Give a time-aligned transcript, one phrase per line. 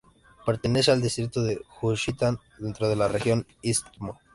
[0.47, 4.17] Pertenece al distrito de Juchitán, dentro de la región istmo.